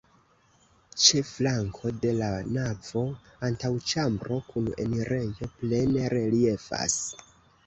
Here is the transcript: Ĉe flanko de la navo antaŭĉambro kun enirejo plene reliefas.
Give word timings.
Ĉe 1.01 1.19
flanko 1.31 1.91
de 2.05 2.13
la 2.21 2.29
navo 2.55 3.03
antaŭĉambro 3.49 4.39
kun 4.49 4.71
enirejo 4.87 5.53
plene 5.61 6.09
reliefas. 6.17 6.99